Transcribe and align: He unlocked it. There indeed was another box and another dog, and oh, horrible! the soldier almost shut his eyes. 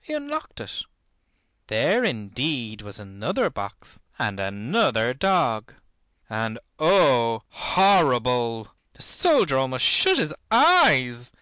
He 0.00 0.12
unlocked 0.14 0.60
it. 0.60 0.82
There 1.66 2.04
indeed 2.04 2.80
was 2.80 3.00
another 3.00 3.50
box 3.50 4.00
and 4.20 4.38
another 4.38 5.12
dog, 5.14 5.74
and 6.30 6.60
oh, 6.78 7.42
horrible! 7.48 8.68
the 8.92 9.02
soldier 9.02 9.58
almost 9.58 9.84
shut 9.84 10.18
his 10.18 10.32
eyes. 10.48 11.32